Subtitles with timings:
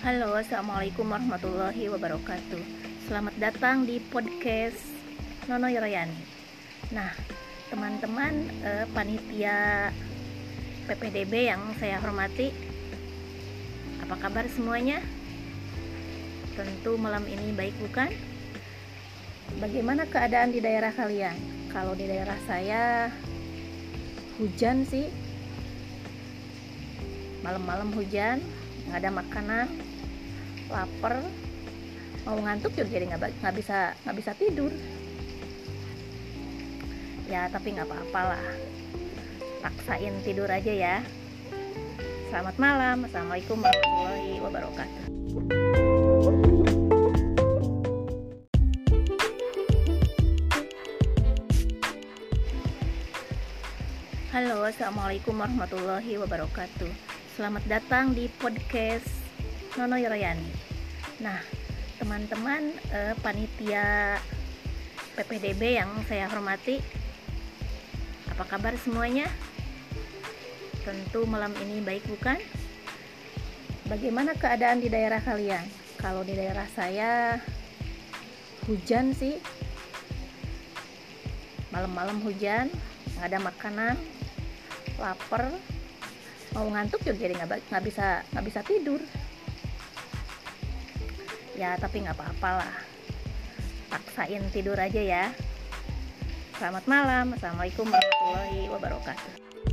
[0.00, 2.64] Halo, assalamualaikum warahmatullahi wabarakatuh.
[3.04, 4.80] Selamat datang di podcast
[5.44, 6.16] Nono Yoroyani.
[6.88, 7.12] Nah,
[7.68, 9.92] teman-teman eh, panitia
[10.88, 12.48] PPDB yang saya hormati,
[14.00, 15.04] apa kabar semuanya?
[16.56, 18.08] Tentu malam ini baik bukan?
[19.60, 21.36] Bagaimana keadaan di daerah kalian?
[21.76, 23.12] Kalau di daerah saya
[24.40, 25.12] hujan sih,
[27.44, 28.40] malam-malam hujan,
[28.88, 29.89] nggak ada makanan,
[30.70, 31.18] lapar,
[32.22, 34.70] mau ngantuk juga jadi nggak bisa nggak bisa tidur.
[37.26, 38.44] Ya tapi nggak apa-apa lah,
[39.66, 40.96] paksain tidur aja ya.
[42.30, 45.04] Selamat malam, assalamualaikum warahmatullahi wabarakatuh.
[54.30, 56.90] Halo, assalamualaikum warahmatullahi wabarakatuh.
[57.34, 59.19] Selamat datang di podcast
[59.78, 60.50] Nono Yoroyani.
[61.22, 61.38] Nah,
[62.02, 64.18] teman-teman eh, panitia
[65.14, 66.82] PPDB yang saya hormati,
[68.26, 69.30] apa kabar semuanya?
[70.82, 72.40] Tentu malam ini baik bukan?
[73.86, 75.62] Bagaimana keadaan di daerah kalian?
[76.02, 77.38] Kalau di daerah saya
[78.66, 79.38] hujan sih,
[81.70, 82.66] malam-malam hujan,
[83.14, 83.96] nggak ada makanan,
[84.98, 85.46] lapar,
[86.58, 88.98] mau ngantuk juga jadi nggak bisa nggak bisa tidur.
[91.60, 92.76] Ya tapi nggak apa-apa lah,
[93.92, 95.28] paksain tidur aja ya.
[96.56, 99.68] Selamat malam, assalamualaikum warahmatullahi wabarakatuh.